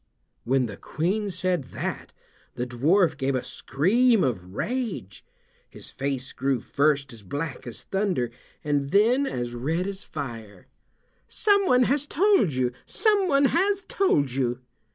[0.45, 2.11] When the Queen said that
[2.55, 5.23] the dwarf gave a scream of rage.
[5.69, 8.31] His face grew first as black as thunder,
[8.63, 10.65] and then as red as fire.
[11.27, 12.71] "Someone has told you!
[12.87, 14.61] Someone has told you!"